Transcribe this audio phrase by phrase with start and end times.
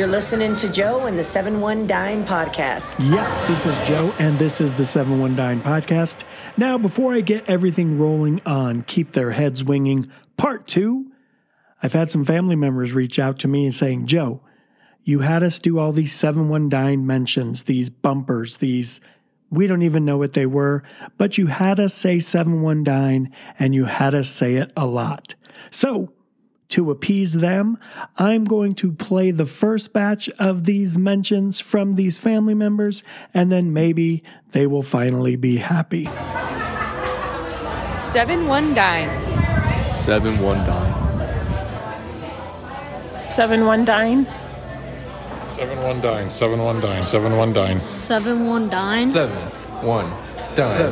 [0.00, 3.06] You're listening to Joe and the 7 1 Dine podcast.
[3.12, 6.22] Yes, this is Joe, and this is the 719 podcast.
[6.56, 11.12] Now, before I get everything rolling on Keep Their Heads Winging Part 2,
[11.82, 14.40] I've had some family members reach out to me and saying, Joe,
[15.04, 19.02] you had us do all these 719 mentions, these bumpers, these,
[19.50, 20.82] we don't even know what they were,
[21.18, 25.34] but you had us say 719 and you had us say it a lot.
[25.70, 26.14] So,
[26.70, 27.78] to appease them,
[28.16, 33.02] I'm going to play the first batch of these mentions from these family members,
[33.34, 36.08] and then maybe they will finally be happy.
[37.98, 39.92] 7 1 dine.
[39.92, 40.94] 7 1 dine.
[43.16, 44.26] 7 1 dine.
[45.44, 47.80] 7 1 dine, 7 1 dine, 7 1 dine.
[47.82, 49.06] 7 1 dine.
[49.06, 49.30] 7
[49.86, 50.10] 1
[50.56, 50.88] dine.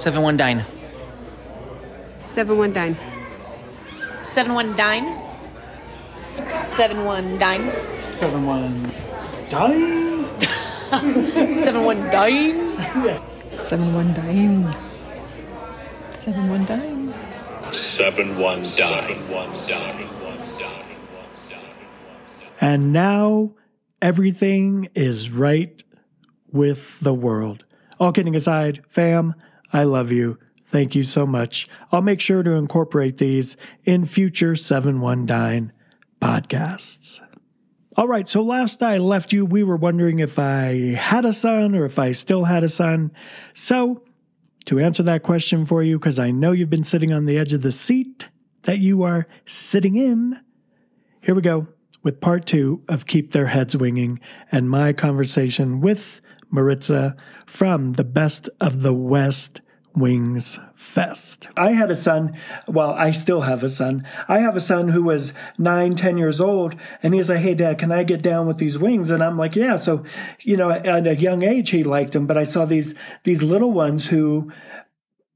[0.00, 0.64] 7 1 dine.
[2.20, 2.96] 7 1 dine.
[16.14, 17.04] Seven one dine.
[22.58, 23.52] And now
[24.00, 25.82] everything is right
[26.50, 27.64] with the world.
[27.98, 29.34] All kidding aside, fam,
[29.72, 30.38] I love you.
[30.68, 31.68] Thank you so much.
[31.90, 35.72] I'll make sure to incorporate these in future 7 1 Dine
[36.22, 37.20] podcasts.
[37.96, 41.74] All right, so last I left you, we were wondering if I had a son
[41.74, 43.10] or if I still had a son.
[43.52, 44.04] So,
[44.66, 47.52] to answer that question for you, because I know you've been sitting on the edge
[47.52, 48.28] of the seat
[48.62, 50.38] that you are sitting in,
[51.20, 51.66] here we go
[52.04, 54.20] with part two of Keep Their Heads Winging
[54.52, 59.60] and my conversation with Maritza from the Best of the West
[59.94, 61.48] Wings Fest.
[61.56, 62.36] I had a son,
[62.68, 64.06] well, I still have a son.
[64.28, 67.78] I have a son who was nine, ten years old, and he's like, Hey, dad,
[67.78, 69.10] can I get down with these wings?
[69.10, 69.76] And I'm like, Yeah.
[69.76, 70.04] So,
[70.40, 73.72] you know, at a young age, he liked them, but I saw these, these little
[73.72, 74.52] ones who,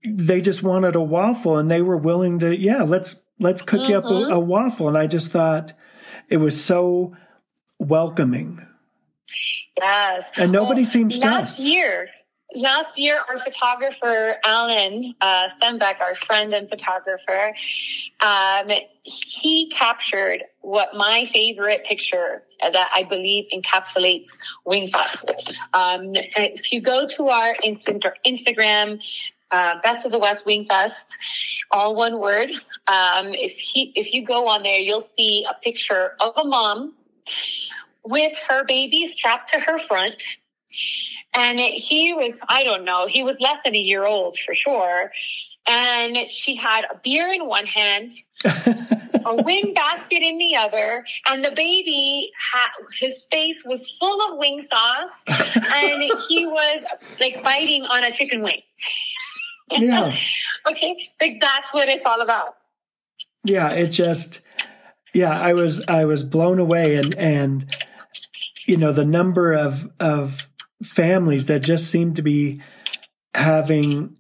[0.07, 3.97] they just wanted a waffle and they were willing to, yeah, let's, let's cook you
[3.97, 4.33] up a, mm-hmm.
[4.33, 4.89] a waffle.
[4.89, 5.73] And I just thought
[6.29, 7.17] it was so
[7.79, 8.65] welcoming.
[9.79, 10.25] Yes.
[10.37, 11.61] And nobody Well, seems Last stressed.
[11.61, 12.09] year,
[12.55, 17.55] last year, our photographer, Alan uh, Stenbeck, our friend and photographer,
[18.21, 18.71] um,
[19.03, 24.29] he captured what my favorite picture that I believe encapsulates
[24.67, 25.57] Wingfest.
[25.75, 31.17] Um, if you go to our Instagram, uh, Best of the West Wingfest,
[31.71, 32.51] all one word.
[32.87, 36.95] Um, if he, if you go on there, you'll see a picture of a mom
[38.05, 40.23] with her baby strapped to her front.
[41.35, 45.11] And he was, I don't know, he was less than a year old for sure.
[45.67, 48.13] And she had a beer in one hand,
[48.45, 52.71] a wing basket in the other, and the baby, ha-
[53.01, 56.85] his face was full of wing sauce, and he was
[57.19, 58.61] like biting on a chicken wing.
[59.71, 60.15] Yeah.
[60.71, 62.57] okay, like that's what it's all about.
[63.45, 64.41] Yeah, it just
[65.13, 67.77] yeah, I was I was blown away and and
[68.67, 70.49] you know the number of of
[70.85, 72.61] families that just seem to be
[73.35, 74.17] having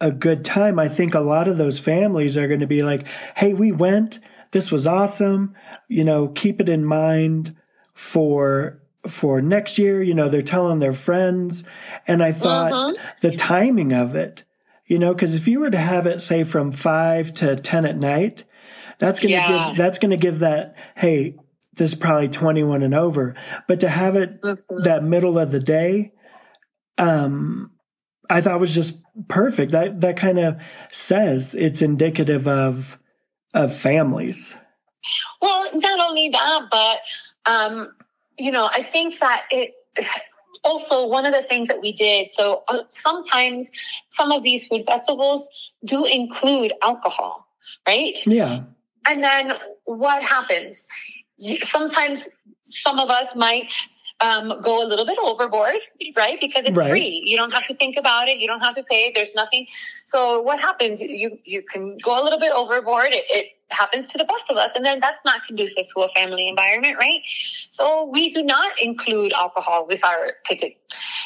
[0.00, 0.78] a good time.
[0.78, 3.06] I think a lot of those families are going to be like,
[3.36, 4.18] "Hey, we went.
[4.50, 5.54] This was awesome.
[5.88, 7.54] You know, keep it in mind
[7.94, 11.64] for for next year." You know, they're telling their friends,
[12.06, 12.96] and I thought Mhm.
[13.20, 14.44] the timing of it.
[14.86, 17.96] You know, because if you were to have it say from five to ten at
[17.96, 18.44] night,
[18.98, 19.68] that's gonna Yeah.
[19.68, 21.36] give that's gonna give that hey,
[21.74, 23.34] this is probably twenty one and over.
[23.68, 24.40] But to have it
[24.82, 26.12] that middle of the day,
[26.98, 27.72] um,
[28.28, 29.72] I thought was just perfect.
[29.72, 30.56] That that kind of
[30.90, 32.98] says it's indicative of
[33.54, 34.54] of families.
[35.40, 37.00] Well, not only that, but
[37.46, 37.94] um,
[38.38, 39.74] you know, I think that it
[40.64, 42.32] also one of the things that we did.
[42.32, 43.70] So uh, sometimes
[44.10, 45.48] some of these food festivals
[45.84, 47.46] do include alcohol,
[47.86, 48.16] right?
[48.26, 48.64] Yeah.
[49.04, 49.52] And then
[49.84, 50.86] what happens?
[51.62, 52.26] Sometimes
[52.64, 53.72] some of us might
[54.20, 55.74] um, go a little bit overboard,
[56.16, 56.38] right?
[56.40, 56.90] Because it's Right.
[56.90, 57.22] free.
[57.24, 58.38] You don't have to think about it.
[58.38, 59.12] You don't have to pay.
[59.14, 59.66] There's nothing.
[60.06, 61.00] So what happens?
[61.00, 63.08] You you can go a little bit overboard.
[63.12, 64.72] It, it happens to the best of us.
[64.76, 67.20] And then that's not conducive to a family environment, right?
[67.24, 70.74] So we do not include alcohol with our ticket.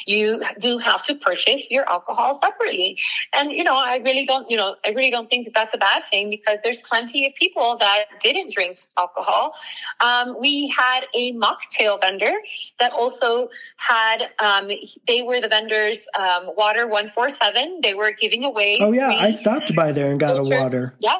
[0.07, 2.99] You do have to purchase your alcohol separately.
[3.33, 5.79] And, you know, I really don't, you know, I really don't think that that's a
[5.79, 9.55] bad thing because there's plenty of people that didn't drink alcohol.
[10.01, 12.33] Um, we had a mocktail vendor
[12.79, 14.71] that also had, um,
[15.07, 17.81] they were the vendors, um, water 147.
[17.83, 18.79] They were giving away.
[18.81, 20.95] Oh yeah, I stopped by there and got a water.
[21.01, 21.19] Yeah.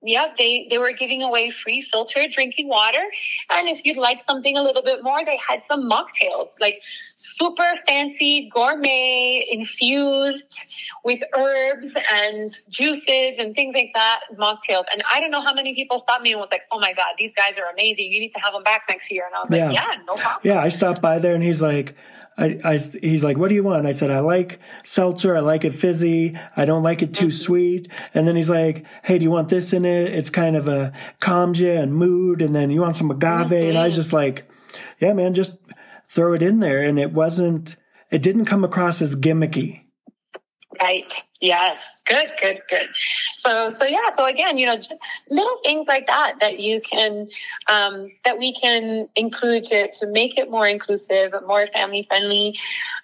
[0.00, 3.02] Yeah, they, they were giving away free filtered drinking water.
[3.50, 6.80] And if you'd like something a little bit more, they had some mocktails, like
[7.16, 10.56] super fancy gourmet infused
[11.04, 14.84] with herbs and juices and things like that, mocktails.
[14.92, 17.14] And I don't know how many people stopped me and was like, oh my God,
[17.18, 18.12] these guys are amazing.
[18.12, 19.24] You need to have them back next year.
[19.26, 19.66] And I was Yeah.
[19.66, 20.40] like, yeah, no problem.
[20.44, 21.96] Yeah, I stopped by there and he's like,
[22.38, 23.86] I, I, he's like, what do you want?
[23.86, 25.36] I said, I like seltzer.
[25.36, 26.38] I like it fizzy.
[26.56, 27.90] I don't like it too sweet.
[28.14, 30.14] And then he's like, hey, do you want this in it?
[30.14, 32.40] It's kind of a calms you and mood.
[32.40, 33.50] And then you want some agave.
[33.50, 34.48] And I was just like,
[35.00, 35.56] yeah, man, just
[36.08, 36.82] throw it in there.
[36.82, 37.74] And it wasn't,
[38.10, 39.87] it didn't come across as gimmicky.
[40.80, 41.12] Right.
[41.40, 42.02] Yes.
[42.04, 42.88] Good, good, good.
[42.94, 44.10] So, so yeah.
[44.14, 44.94] So again, you know, just
[45.30, 47.28] little things like that that you can,
[47.68, 52.58] um, that we can include to, to make it more inclusive, more family friendly.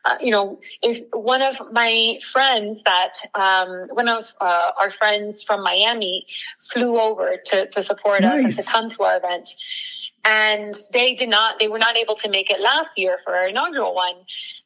[0.04, 5.42] Uh, you know, if one of my friends that, um, one of, uh, our friends
[5.42, 6.26] from Miami
[6.58, 8.56] flew over to, to support us and Nice.
[8.56, 9.48] to come to our event.
[10.24, 13.48] And they did not, they were not able to make it last year for our
[13.48, 14.14] inaugural one.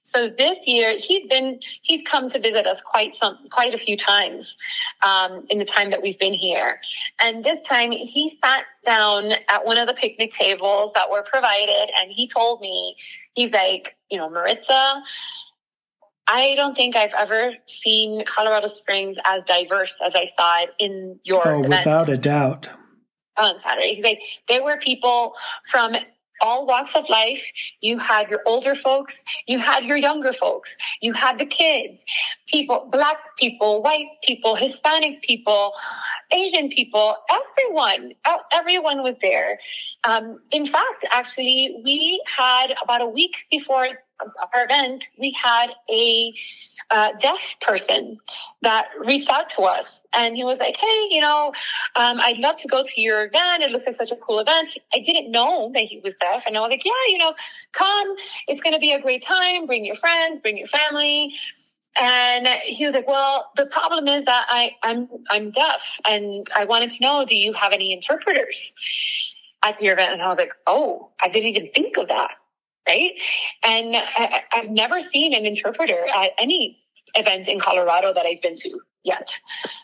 [0.04, 3.96] So this year he's been, he's come to visit us quite some, quite a few
[3.96, 4.56] times,
[5.02, 6.80] um, in the time that we've been here.
[7.20, 11.90] And this time he sat down at one of the picnic tables that were provided
[12.00, 12.96] and he told me,
[13.34, 15.02] he's like, you know, Maritza,
[16.28, 21.18] I don't think I've ever seen Colorado Springs as diverse as I saw it in
[21.24, 22.68] your Oh, event without a doubt.
[23.38, 23.94] On Saturday.
[23.94, 25.34] He's like, there were people
[25.70, 25.94] from
[26.40, 27.44] all walks of life.
[27.80, 32.04] You had your older folks, you had your younger folks, you had the kids,
[32.46, 35.72] people, black people, white people, Hispanic people,
[36.30, 38.12] Asian people, everyone,
[38.52, 39.58] everyone was there.
[40.04, 43.88] Um, in fact, actually, we had about a week before
[44.20, 46.34] our event, we had a
[46.90, 48.18] uh, deaf person
[48.62, 51.52] that reached out to us and he was like, Hey, you know,
[51.96, 53.62] um, I'd love to go to your event.
[53.62, 54.70] It looks like such a cool event.
[54.94, 56.44] I didn't know that he was deaf.
[56.46, 57.34] And I was like, yeah, you know,
[57.72, 58.16] come.
[58.46, 59.66] It's going to be a great time.
[59.66, 61.34] Bring your friends, bring your family.
[62.00, 66.64] And he was like, well, the problem is that I, I'm, I'm deaf and I
[66.64, 68.74] wanted to know, do you have any interpreters
[69.64, 70.12] at your event?
[70.12, 72.30] And I was like, oh, I didn't even think of that.
[72.88, 73.12] Right.
[73.62, 76.78] And I, I've never seen an interpreter at any
[77.14, 79.30] event in Colorado that I've been to yet.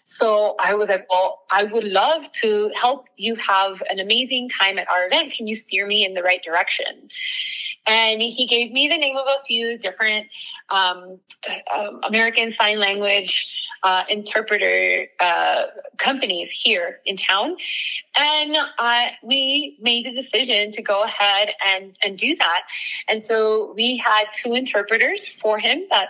[0.06, 4.79] So I was like, well, I would love to help you have an amazing time
[4.79, 5.33] at our event.
[5.33, 7.11] Can you steer me in the right direction?
[7.86, 10.28] And he gave me the name of a few different
[10.70, 11.19] um,
[11.75, 15.64] um, American Sign Language uh, interpreter uh,
[15.98, 17.56] companies here in town,
[18.19, 18.56] and
[19.22, 22.62] we made a decision to go ahead and and do that.
[23.08, 26.08] And so we had two interpreters for him that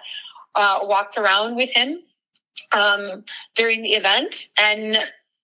[0.55, 1.99] uh, walked around with him
[2.73, 3.25] um,
[3.55, 4.99] during the event and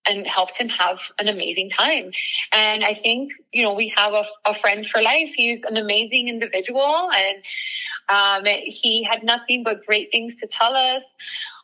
[0.07, 2.11] and helped him have an amazing time.
[2.51, 5.31] And I think, you know, we have a, a friend for life.
[5.35, 7.43] He's an amazing individual and
[8.09, 11.03] um, he had nothing but great things to tell us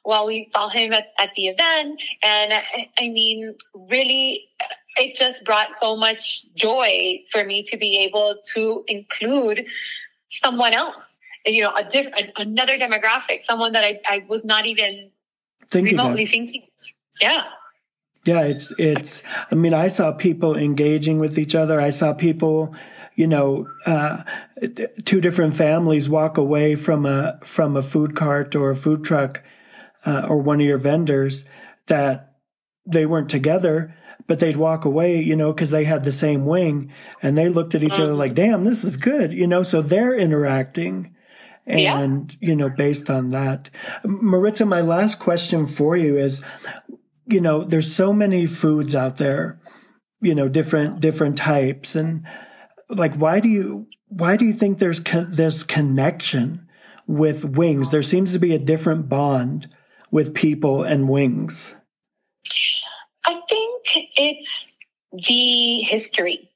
[0.04, 2.02] while we saw him at, at the event.
[2.24, 4.48] And I, I mean, really,
[4.98, 9.68] it just brought so much joy for me to be able to include
[10.30, 15.12] someone else, you know, a different, another demographic, someone that I, I was not even
[15.70, 16.68] Thinking remotely thinking.
[17.20, 17.44] Yeah.
[18.28, 19.22] Yeah, it's it's.
[19.52, 21.80] I mean, I saw people engaging with each other.
[21.80, 22.76] I saw people,
[23.16, 24.24] you know, uh,
[25.06, 29.44] two different families walk away from a from a food cart or a food truck
[30.06, 31.46] uh, or one of your vendors
[31.88, 32.36] that
[32.86, 33.96] they weren't together,
[34.28, 36.92] but they'd walk away, you know, because they had the same wing,
[37.22, 39.64] and they looked at each other like, "Damn, this is good," you know.
[39.64, 41.14] So they're interacting.
[41.98, 43.70] And, you know, based on that,
[44.06, 46.42] Maritza, my last question for you is,
[47.28, 49.60] you know, there's so many foods out there,
[50.22, 52.26] you know, different different types, and
[52.90, 56.68] like, why do you why do you think there's con- this connection
[57.06, 57.92] with wings?
[57.92, 59.76] There seems to be a different bond
[60.12, 61.74] with people and wings.
[63.26, 63.84] I think
[64.16, 64.78] it's
[65.12, 66.50] the history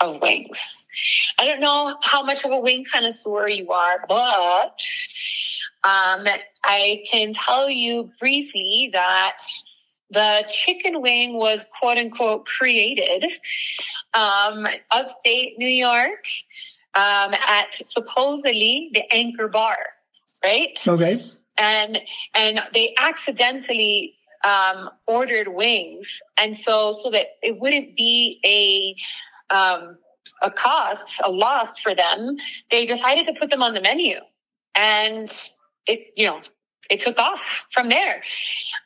[0.00, 0.86] of wings.
[1.38, 4.80] I don't know how much of a wing connoisseur you are, but
[5.82, 6.26] um,
[6.62, 9.38] I can tell you briefly that
[10.14, 13.24] the chicken wing was quote unquote created
[14.14, 16.26] um, upstate New York
[16.94, 19.76] um, at supposedly the Anchor Bar,
[20.42, 20.78] right?
[20.86, 21.20] Okay.
[21.58, 21.98] And
[22.34, 29.98] and they accidentally um, ordered wings, and so so that it wouldn't be a um,
[30.42, 32.36] a cost, a loss for them,
[32.70, 34.16] they decided to put them on the menu,
[34.74, 35.32] and
[35.86, 36.40] it you know
[36.90, 38.22] it took off from there,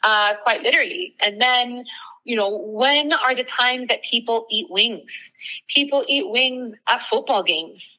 [0.02, 1.14] uh, quite literally.
[1.20, 1.84] And then,
[2.24, 5.32] you know, when are the times that people eat wings?
[5.66, 7.98] People eat wings at football games.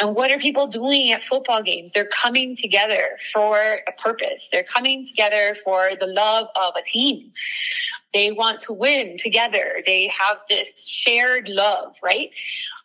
[0.00, 1.92] And what are people doing at football games?
[1.92, 4.48] They're coming together for a purpose.
[4.50, 7.32] They're coming together for the love of a team.
[8.16, 9.82] They want to win together.
[9.84, 12.30] They have this shared love, right?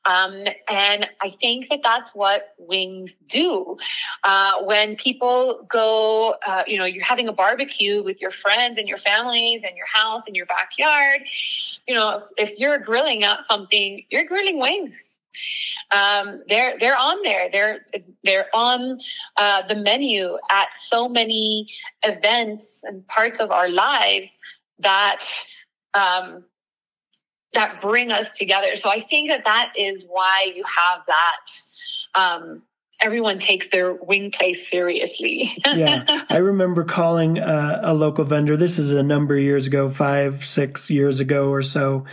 [0.04, 3.78] Um, and I think that that's what wings do.
[4.26, 8.90] Uh, when people go, uh, you know, you're having a barbecue with your friends and
[8.90, 11.22] your families and your house and your backyard,
[11.88, 15.02] you know, if, if you're grilling out something, you're grilling wings.
[15.92, 17.50] Um, they're they're on there.
[17.50, 17.86] They're
[18.26, 18.98] they're on
[19.38, 21.70] uh, the menu at so many
[22.04, 24.30] events and parts of our lives
[24.82, 25.24] that
[25.94, 26.44] um,
[27.54, 28.76] that bring us together.
[28.76, 32.20] So I think that that is why you have that.
[32.20, 32.64] Um,
[33.02, 35.50] everyone takes their wing place seriously.
[35.66, 38.56] yeah, I remember calling uh, a local vendor.
[38.56, 42.06] This is a number of years ago, five, six years ago or so.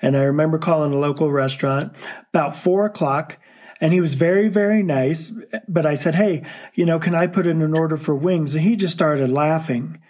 [0.00, 1.96] And I remember calling a local restaurant
[2.32, 3.38] about four o'clock.
[3.80, 5.32] And he was very, very nice.
[5.68, 8.54] But I said, Hey, you know, can I put in an order for wings?
[8.54, 10.00] And he just started laughing.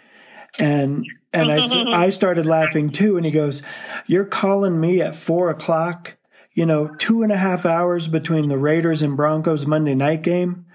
[0.59, 1.05] And
[1.41, 3.17] and I I started laughing too.
[3.17, 3.61] And he goes,
[4.05, 6.17] "You're calling me at four o'clock?
[6.53, 10.65] You know, two and a half hours between the Raiders and Broncos Monday night game.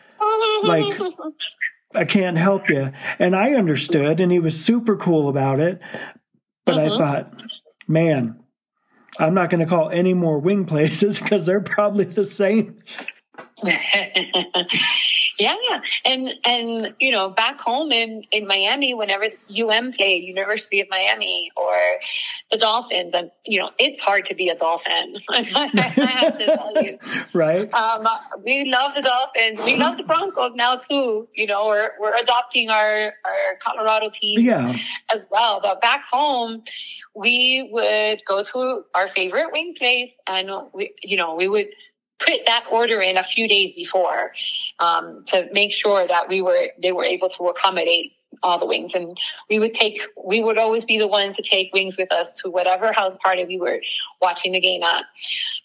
[0.62, 1.00] Like,
[1.95, 5.81] I can't help you." And I understood, and he was super cool about it.
[6.64, 6.99] But I uh-huh.
[6.99, 7.42] thought,
[7.88, 8.42] man,
[9.19, 12.78] I'm not going to call any more wing places because they're probably the same.
[15.42, 20.88] Yeah, and and you know, back home in in Miami, whenever UM played, University of
[20.90, 21.75] Miami or
[22.50, 25.16] the Dolphins, and you know, it's hard to be a Dolphin.
[25.30, 26.99] I have to tell you,
[27.34, 27.72] right?
[27.72, 28.06] Um,
[28.44, 29.64] we love the Dolphins.
[29.64, 31.28] We love the Broncos now too.
[31.34, 34.76] You know, we're we're adopting our our Colorado team yeah.
[35.14, 35.61] as well.
[35.62, 36.62] But back home,
[37.14, 41.68] we would go to our favorite wing place, and we, you know, we would
[42.24, 44.32] put that order in a few days before
[44.78, 48.12] um, to make sure that we were they were able to accommodate
[48.42, 51.72] all the wings and we would take we would always be the ones to take
[51.72, 53.80] wings with us to whatever house party we were
[54.20, 55.04] watching the game at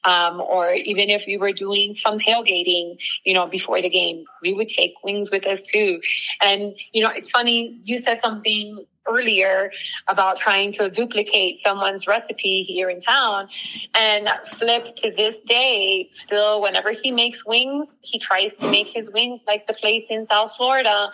[0.03, 4.53] um, or even if we were doing some tailgating you know before the game we
[4.53, 5.99] would take wings with us too
[6.41, 9.71] and you know it's funny you said something earlier
[10.07, 13.47] about trying to duplicate someone's recipe here in town.
[13.93, 19.11] And Flip to this day, still, whenever he makes wings, he tries to make his
[19.11, 21.11] wings like the place in South Florida.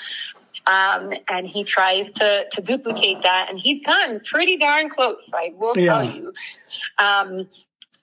[0.66, 5.52] Um, and he tries to, to duplicate that and he's gotten pretty darn close, I
[5.56, 5.86] will Yeah.
[5.86, 6.34] tell you.
[6.98, 7.50] Um,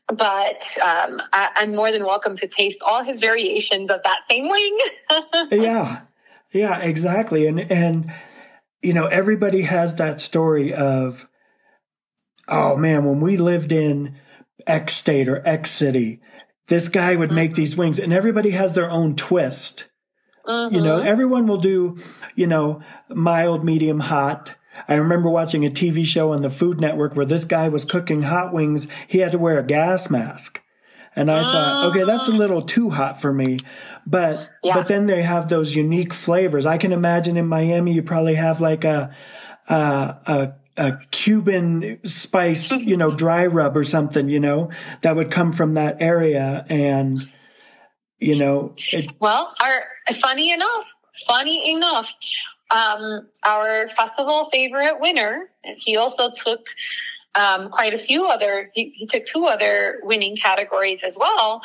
[0.09, 4.49] but um, I, I'm more than welcome to taste all his variations of that same
[4.49, 4.79] wing.
[5.51, 6.01] yeah
[6.53, 8.13] yeah exactly and and
[8.83, 11.27] you know everybody has that story of
[12.49, 14.17] oh man when we lived in
[14.67, 16.21] x state or x city
[16.69, 19.87] this guy would make these wings and everybody has their own twist
[20.47, 21.09] you know uh-huh.
[21.09, 21.97] everyone will do
[22.35, 24.55] you know mild medium hot.
[24.89, 28.23] I remember watching a tv show on the food network where this guy was cooking
[28.23, 28.87] hot wings.
[29.07, 30.61] He had to wear a gas mask.
[31.17, 31.89] And i thought oh.
[31.91, 33.59] okay that's a little too hot for me.
[34.07, 34.75] But Yeah.
[34.75, 36.67] but then they have those unique flavors.
[36.67, 39.15] I can imagine in miami you probably have like a
[39.69, 44.71] a a, a cuban spice you know dry rub or something you know
[45.03, 46.65] that would come from that area.
[46.69, 47.21] And
[48.21, 49.83] you know it, Well, our
[50.21, 50.85] funny enough,
[51.27, 52.15] funny enough,
[52.71, 56.69] um, our festival favorite winner, he also took
[57.35, 58.69] um, quite a few other.
[58.75, 61.63] He, he took two other winning categories as well.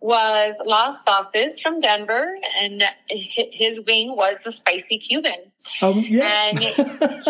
[0.00, 5.50] Was Lost Sauces from Denver, and his wing was the spicy Cuban
[5.82, 6.58] um, yeah and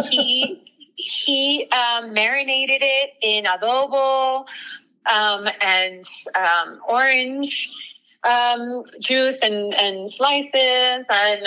[0.08, 0.62] he
[0.94, 4.46] he um, marinated it in adobo
[5.10, 6.04] um, and
[6.36, 7.74] um, orange
[8.24, 11.46] um, juice and, and slices and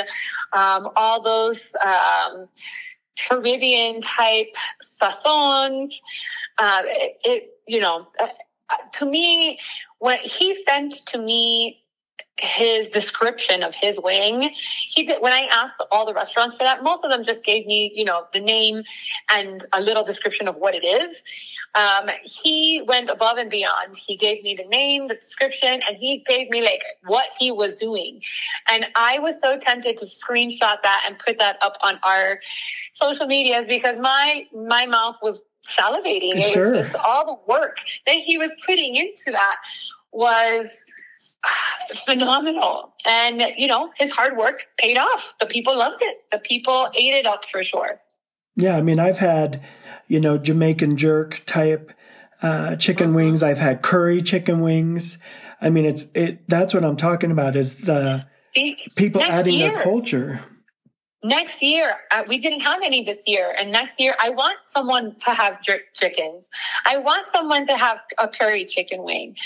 [0.54, 2.48] um, all those um,
[3.18, 4.54] Caribbean type
[5.02, 5.94] sazons.
[6.58, 8.28] Uh, it, it, you know, uh,
[8.94, 9.60] to me,
[10.00, 11.83] what he sent to me
[12.38, 14.52] his description of his wing.
[14.54, 17.66] He did, when I asked all the restaurants for that, most of them just gave
[17.68, 18.84] me, you know, the name
[19.32, 21.22] and a little description of what it is.
[21.76, 23.96] Um, he went above and beyond.
[23.96, 27.76] He gave me the name, the description, and he gave me like what he was
[27.76, 28.22] doing.
[28.68, 32.40] And I was so tempted to screenshot that and put that up on our
[32.94, 36.42] social medias because my, my mouth was salivating.
[36.42, 36.72] It Sure.
[36.72, 39.58] was just all the work that he was putting into that
[40.12, 40.68] was
[42.06, 42.94] phenomenal.
[43.06, 45.34] And, you know, his hard work paid off.
[45.40, 46.18] The people loved it.
[46.32, 48.00] The people ate it up for sure.
[48.56, 49.64] Yeah, I mean, I've had,
[50.08, 51.92] you know, Jamaican jerk type
[52.42, 53.16] uh, chicken Mm-hmm.
[53.16, 53.44] wings.
[53.44, 55.18] I've had curry chicken wings.
[55.62, 56.48] I mean, it's it.
[56.50, 57.56] That's what I'm talking about.
[57.56, 58.28] Is the
[58.96, 60.42] people next adding year, a culture?
[61.24, 63.56] Next year, uh, we didn't have any this year.
[63.58, 66.50] And next year, I want someone to have jerk chickens.
[66.86, 69.38] I want someone to have a curry chicken wing.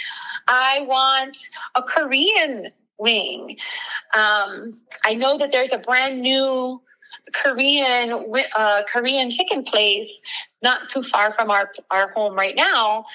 [0.48, 1.38] I want
[1.76, 3.58] a Korean wing.
[4.16, 6.82] Um, I know that there's a brand new
[7.34, 10.10] Korean uh, Korean chicken place
[10.62, 13.06] not too far from our our home right now,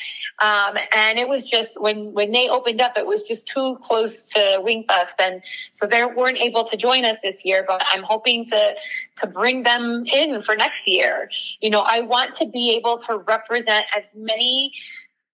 [0.41, 4.27] um, and it was just when when they opened up, it was just too close
[4.31, 7.65] to Wingfest, and so they weren't able to join us this year.
[7.67, 8.75] But I'm hoping to
[9.19, 11.31] to bring them in for next year.
[11.61, 14.73] You know, I want to be able to represent as many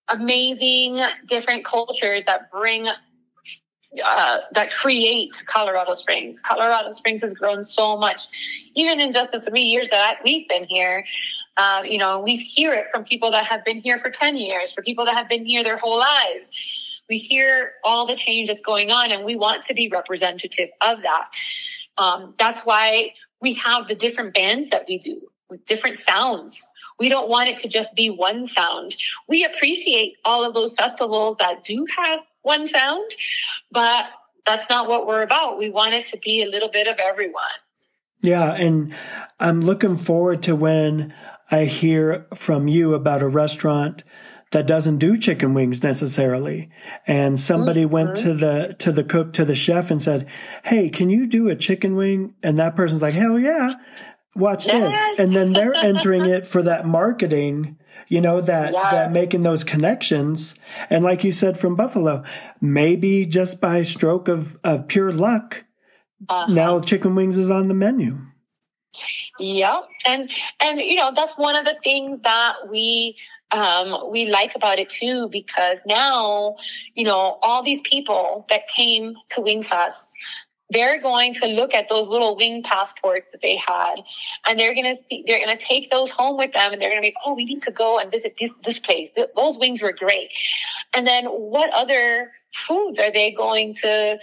[0.08, 2.86] amazing different cultures that bring
[4.04, 6.40] uh, that create Colorado Springs.
[6.40, 10.64] Colorado Springs has grown so much, even in just the three years that we've been
[10.64, 11.04] here.
[11.57, 14.73] Uh, you know, we hear it from people that have been here for 10 years,
[14.73, 17.00] for people that have been here their whole lives.
[17.09, 21.02] We hear all the change that's going on and we want to be representative of
[21.02, 21.28] that.
[21.97, 26.66] Um, that's why we have the different bands that we do with different sounds.
[26.99, 28.95] We don't want it to just be one sound.
[29.28, 33.08] We appreciate all of those festivals that do have one sound,
[33.70, 34.06] but
[34.44, 35.58] that's not what we're about.
[35.58, 37.44] We want it to be a little bit of everyone.
[38.22, 38.96] Yeah, and
[39.38, 41.14] I'm looking forward to when
[41.50, 44.02] I hear from you about a restaurant
[44.50, 46.70] that doesn't do chicken wings necessarily
[47.06, 47.92] and somebody mm-hmm.
[47.92, 50.26] went to the to the cook to the chef and said
[50.64, 53.74] hey can you do a chicken wing and that person's like hell yeah
[54.34, 54.90] watch Yes.
[54.90, 57.76] this and then they're entering it for that marketing
[58.08, 58.90] you know that Yes.
[58.92, 60.54] that making those connections
[60.90, 62.22] and like you said from buffalo
[62.61, 65.64] maybe just by stroke of of pure luck
[66.28, 66.52] Uh-huh.
[66.52, 68.18] now chicken wings is on the menu
[69.38, 69.88] Yep.
[70.06, 70.30] And,
[70.61, 73.16] and, you know, that's one of the things that we,
[73.50, 76.56] um, we like about it too, because now,
[76.94, 80.06] you know, all these people that came to Wingfest,
[80.70, 83.96] they're going to look at those little wing passports that they had
[84.46, 86.90] and they're going to see, they're going to take those home with them and they're
[86.90, 89.11] going to be, oh, we need to go and visit this, this place.
[89.14, 90.31] Th- Those wings were great.
[90.94, 94.18] And then what other foods are they going to,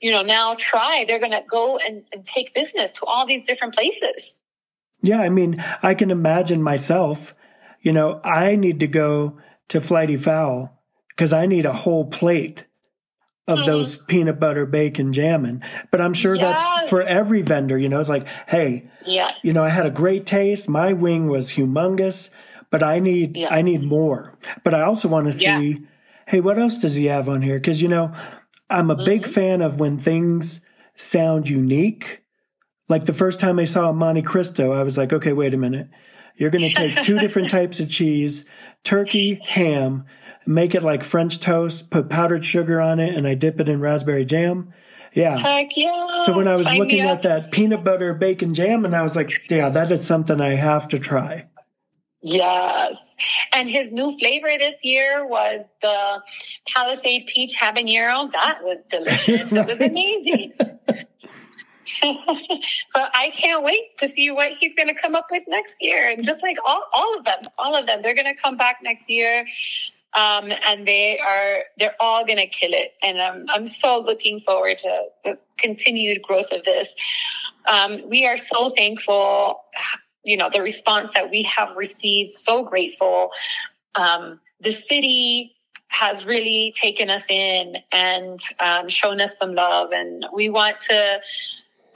[0.00, 1.04] you know, now try?
[1.06, 4.40] They're going to go and, and take business to all these different places.
[5.02, 7.34] Yeah, I mean, I can imagine myself,
[7.80, 10.80] you know, I need to go to Flighty Fowl
[11.10, 12.64] because I need a whole plate
[13.48, 15.62] of those peanut butter bacon jamming.
[15.90, 16.62] But I'm sure Yes.
[16.62, 19.30] that's for every vendor, you know, it's like, hey, Yeah.
[19.42, 20.68] you know, I had a great taste.
[20.68, 22.30] My wing was humongous,
[22.70, 23.48] but I need Yeah.
[23.52, 24.38] I need more.
[24.64, 25.72] But I also want to see, Yeah.
[26.26, 27.56] hey, what else does he have on here?
[27.58, 28.12] Because you know,
[28.70, 29.32] I'm a big Mm-hmm.
[29.32, 30.60] fan of when things
[30.94, 32.20] sound unique.
[32.88, 35.88] Like the first time I saw Monte Cristo, I was like, okay, wait a minute.
[36.36, 38.46] You're going to take two different types of cheese,
[38.84, 40.04] turkey, ham,
[40.48, 43.80] make it like French toast, put powdered sugar on it, and I dip it in
[43.80, 44.72] raspberry jam.
[45.12, 45.36] Yeah.
[45.36, 46.24] Heck yeah.
[46.24, 49.14] So when I was me looking at that peanut butter bacon jam, and I was
[49.14, 51.46] like, yeah, that is something I have to try.
[52.22, 52.96] Yes.
[53.52, 56.22] And his new flavor this year was the
[56.66, 58.32] Palisade Peach Habanero.
[58.32, 59.52] That was delicious.
[59.52, 60.54] It was amazing.
[61.88, 66.10] so I can't wait to see what he's going to come up with next year.
[66.10, 68.78] And just like all, all of them, all of them, they're going to come back
[68.82, 69.46] next year.
[70.16, 72.92] Um, and they are, they're all going to kill it.
[73.02, 76.88] And I'm, I'm so looking forward to the continued growth of this.
[77.66, 79.60] Um, we are so thankful,
[80.24, 83.30] you know, the response that we have received, so grateful.
[83.94, 85.54] Um, the city
[85.88, 89.90] has really taken us in and um, shown us some love.
[89.92, 91.20] And we want to,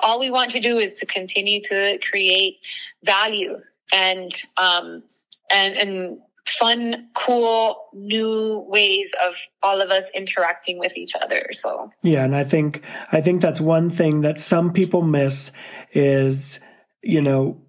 [0.00, 2.58] all we want to do is to continue to create
[3.04, 3.60] value
[3.92, 5.02] and, um,
[5.50, 11.46] and, and fun, cool, new ways of all of us interacting with each other.
[11.52, 15.52] So, Yeah, and I think I think that's one thing that some people miss
[15.92, 16.60] is,
[17.02, 17.60] you know,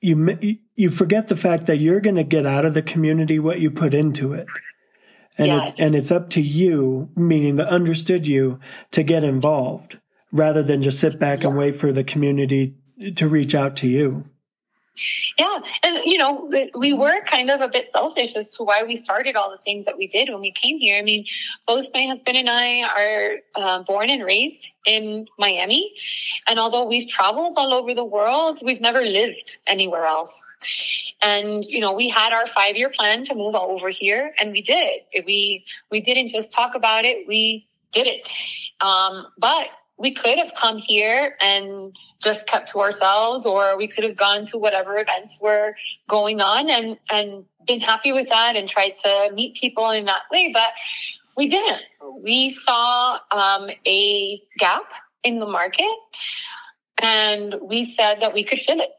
[0.00, 3.60] you you forget the fact that you're going to get out of the community what
[3.60, 4.48] you put into it.
[5.38, 5.70] And Yes.
[5.72, 9.98] it's and it's up to you, meaning the understood you, to get involved
[10.30, 12.74] rather than just sit back and wait for the community
[13.16, 14.24] to reach out to you.
[15.38, 15.58] Yeah.
[15.82, 19.36] And, you know, we were kind of a bit selfish as to why we started
[19.36, 20.98] all the things that we did when we came here.
[20.98, 21.24] I mean,
[21.66, 25.94] both my husband and I are uh, born and raised in Miami.
[26.46, 30.42] And although we've traveled all over the world, we've never lived anywhere else.
[31.22, 34.60] And, you know, we had our five year plan to move over here and we
[34.60, 35.02] did.
[35.26, 37.26] We, we didn't just talk about it.
[37.26, 38.28] We did it.
[38.80, 39.68] Um, but
[40.02, 44.44] we could have come here and just kept to ourselves or we could have gone
[44.46, 45.76] to whatever events were
[46.08, 50.22] going on and, and been happy with that and tried to meet people in that
[50.30, 50.50] way.
[50.52, 50.72] But
[51.36, 51.82] we didn't.
[52.20, 54.90] We saw um, a gap
[55.22, 55.86] in the market
[57.00, 58.90] and we said that we could fill it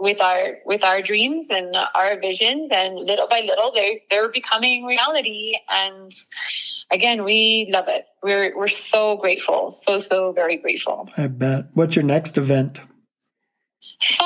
[0.00, 4.84] with our with our dreams and our visions and little by little they they're becoming
[4.84, 6.14] reality and
[6.90, 11.66] again we love it we're we're so grateful so so very grateful I bet.
[11.74, 12.80] What's your next event?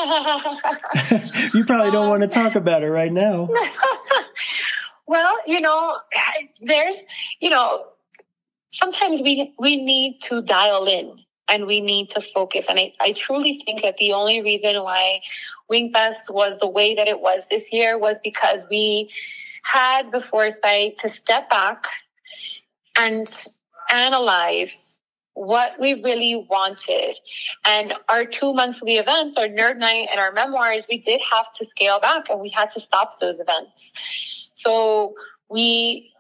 [1.54, 3.48] you probably don't want to talk um, about it right now.
[5.06, 5.98] well you know
[6.60, 7.02] there's
[7.40, 7.86] you know
[8.72, 12.66] sometimes we we need to dial in and we need to focus.
[12.68, 15.20] And I, I truly think that the only reason why
[15.70, 19.10] Wingfest was the way that it was this year was because we
[19.62, 21.86] had the foresight to step back
[22.96, 23.28] and
[23.90, 24.98] analyze
[25.34, 27.18] what we really wanted.
[27.64, 31.66] And our two monthly events, our nerd night and our memoirs, we did have to
[31.66, 34.52] scale back and we had to stop those events.
[34.56, 35.14] So
[35.48, 36.12] we,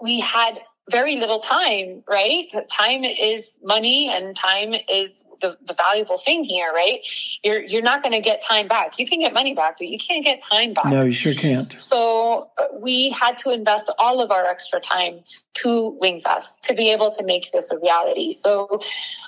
[0.00, 2.50] we had very little time, right?
[2.68, 7.00] Time is money and time is the, the valuable thing here, right?
[7.42, 8.98] You're, you're not going to get time back.
[8.98, 10.86] You can get money back, but you can't get time back.
[10.86, 11.80] No, you sure can't.
[11.80, 15.20] So uh, we had to invest all of our extra time
[15.54, 18.32] to Wingfest to be able to make this a reality.
[18.32, 18.80] So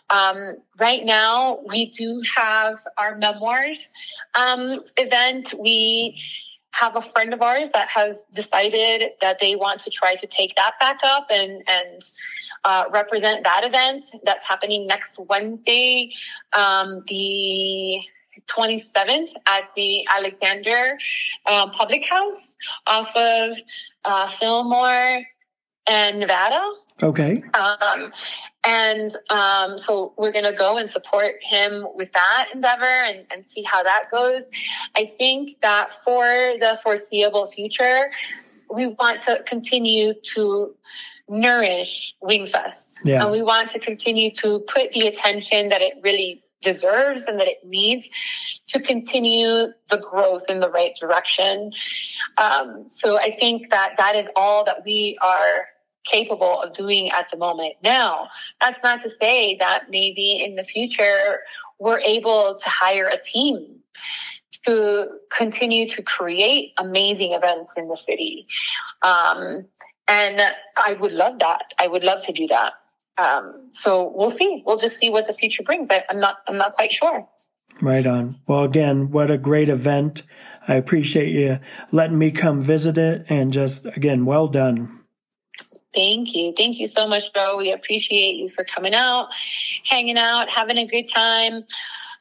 [0.08, 3.90] um, right now we do have our memoirs
[4.34, 5.54] um, event.
[5.58, 6.20] We
[6.72, 10.54] have a friend of ours that has decided that they want to try to take
[10.56, 12.10] that back up and and
[12.64, 16.10] uh, represent that event that's happening next Wednesday,
[16.52, 18.00] um, the
[18.46, 20.98] 27th at the Alexander
[21.46, 22.54] uh, Public House
[22.86, 23.56] off of
[24.04, 25.24] uh, Fillmore
[25.86, 26.72] and Nevada.
[27.02, 27.42] Okay.
[27.54, 28.12] Um,
[28.64, 33.44] and um, so we're going to go and support him with that endeavor and, and
[33.46, 34.42] see how that goes.
[34.94, 36.24] I think that for
[36.58, 38.10] the foreseeable future,
[38.72, 40.74] we want to continue to
[41.28, 43.00] nourish Wingfest.
[43.04, 43.22] Yeah.
[43.22, 47.48] And we want to continue to put the attention that it really deserves and that
[47.48, 48.08] it needs
[48.68, 51.72] to continue the growth in the right direction.
[52.36, 55.66] Um, so I think that that is all that we are
[56.04, 57.74] capable of doing at the moment.
[57.82, 58.28] Now,
[58.60, 61.40] that's not to say that maybe in the future
[61.78, 63.80] we're able to hire a team
[64.66, 68.46] to continue to create amazing events in the city.
[69.02, 69.66] Um,
[70.06, 70.40] and
[70.76, 71.72] I would love that.
[71.78, 72.72] I would love to do that.
[73.20, 74.62] Um, so we'll see.
[74.64, 75.88] We'll just see what the future brings.
[75.90, 76.38] I, I'm not.
[76.48, 77.28] I'm not quite sure.
[77.80, 78.40] Right on.
[78.46, 80.22] Well, again, what a great event.
[80.68, 81.58] I appreciate you
[81.90, 85.00] letting me come visit it and just, again, well done.
[85.94, 86.52] Thank you.
[86.56, 87.56] Thank you so much, Joe.
[87.56, 89.28] We appreciate you for coming out,
[89.84, 91.64] hanging out, having a good time.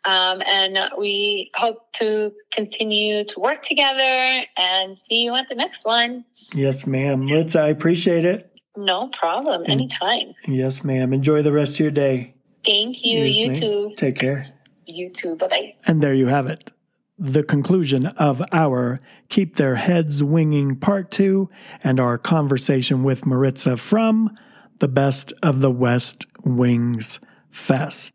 [0.05, 5.85] Um, and we hope to continue to work together and see you at the next
[5.85, 6.23] one.
[6.53, 7.27] Yes, ma'am.
[7.27, 8.49] Let's, I appreciate it.
[8.77, 9.63] No problem.
[9.67, 10.33] Anytime.
[10.47, 11.13] Yes, ma'am.
[11.13, 12.35] Enjoy the rest of your day.
[12.65, 13.23] Thank you.
[13.23, 13.59] Yes, you ma'am.
[13.59, 13.93] too.
[13.97, 14.43] Take care.
[14.85, 15.35] You too.
[15.35, 15.75] Bye bye.
[15.85, 16.71] And there you have it.
[17.17, 21.49] The conclusion of our Keep Their Heads Winging Part 2
[21.83, 24.35] and our conversation with Maritza from
[24.79, 27.19] the Best of the West Wings
[27.51, 28.13] Fest.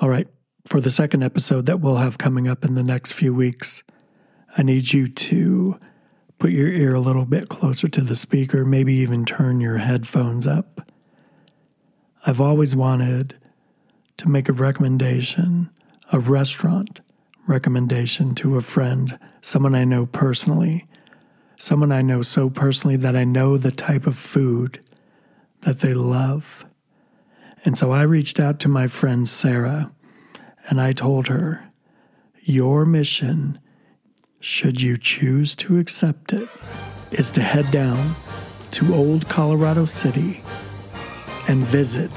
[0.00, 0.28] All right,
[0.66, 3.82] for the second episode that we'll have coming up in the next few weeks,
[4.56, 5.78] I need you to
[6.44, 10.46] put your ear a little bit closer to the speaker, maybe even turn your headphones
[10.46, 10.92] up.
[12.26, 13.38] I've always wanted
[14.18, 15.70] to make a recommendation,
[16.12, 17.00] a restaurant
[17.46, 20.86] recommendation to a friend, someone I know personally,
[21.58, 24.84] someone I know so personally that I know the type of food
[25.62, 26.66] that they love.
[27.64, 29.92] And so I reached out to my friend Sarah
[30.68, 31.70] and I told her,
[32.42, 33.58] Your mission,
[34.44, 36.46] should you choose to accept it,
[37.12, 38.14] is to head down
[38.70, 40.42] to Old Colorado City
[41.48, 42.10] and visit,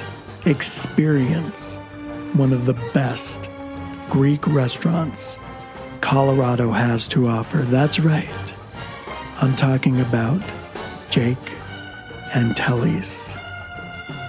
[0.46, 1.78] experience
[2.34, 3.50] one of the best
[4.10, 5.40] Greek restaurants
[6.02, 7.60] Colorado has to offer.
[7.60, 8.54] That's right.
[9.42, 10.42] I'm talking about
[11.10, 11.38] Jake
[12.34, 13.34] and Telly's.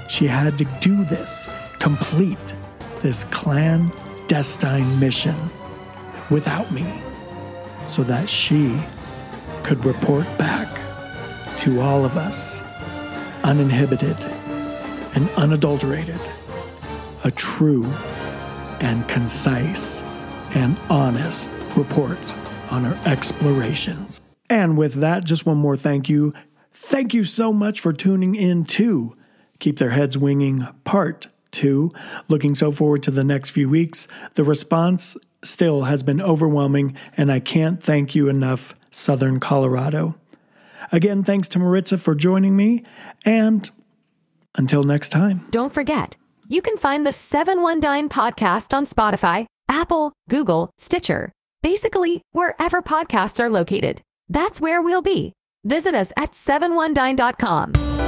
[0.09, 1.49] She had to do this,
[1.81, 2.39] complete
[3.03, 5.35] this clandestine mission
[6.31, 6.87] without me,
[7.89, 8.79] so that she
[9.63, 10.69] could report back
[11.59, 12.59] to all of us,
[13.43, 14.17] uninhibited
[15.15, 16.21] and unadulterated,
[17.25, 17.85] a true
[18.81, 20.03] and concise
[20.55, 22.19] and honest report
[22.71, 24.21] on her explorations.
[24.49, 26.33] And with that, just one more thank you.
[26.73, 29.17] Thank you so much for tuning in to
[29.59, 31.91] Keep Their Heads Winging Part 2.
[32.29, 34.09] Looking so forward to the next few weeks.
[34.35, 40.17] The response still has been overwhelming, and I can't thank you enough, Southern Colorado.
[40.93, 42.85] Again, thanks to Maritza for joining me,
[43.25, 43.71] and
[44.57, 45.47] until next time.
[45.51, 46.17] Don't forget,
[46.49, 51.31] you can find the 719 podcast on Spotify, Apple, Google, Stitcher,
[51.63, 54.01] basically wherever podcasts are located.
[54.29, 55.33] That's where we'll be.
[55.65, 58.08] Visit us at 719.com.